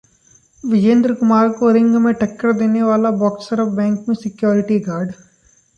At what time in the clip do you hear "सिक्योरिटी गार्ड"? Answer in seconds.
4.15-5.11